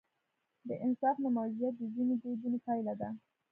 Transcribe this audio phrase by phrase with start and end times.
[0.67, 3.09] د انصاف نه موجودیت د ځینو دودونو پایله ده.